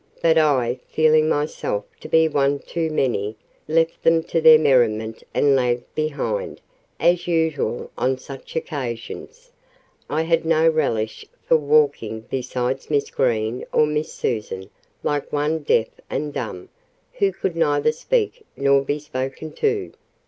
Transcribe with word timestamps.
But 0.19 0.35
I, 0.39 0.79
feeling 0.87 1.29
myself 1.29 1.85
to 1.99 2.09
be 2.09 2.27
one 2.27 2.57
too 2.57 2.89
many, 2.89 3.35
left 3.67 4.01
them 4.01 4.23
to 4.23 4.41
their 4.41 4.57
merriment 4.57 5.21
and 5.31 5.55
lagged 5.55 5.93
behind, 5.93 6.59
as 6.99 7.27
usual 7.27 7.91
on 7.99 8.17
such 8.17 8.55
occasions: 8.55 9.51
I 10.09 10.23
had 10.23 10.43
no 10.43 10.67
relish 10.67 11.23
for 11.47 11.55
walking 11.57 12.21
beside 12.21 12.89
Miss 12.89 13.11
Green 13.11 13.63
or 13.71 13.85
Miss 13.85 14.11
Susan 14.11 14.71
like 15.03 15.31
one 15.31 15.59
deaf 15.59 15.89
and 16.09 16.33
dumb, 16.33 16.69
who 17.19 17.31
could 17.31 17.55
neither 17.55 17.91
speak 17.91 18.43
nor 18.57 18.81
be 18.81 18.97
spoken 18.97 19.51
to. 19.51 19.91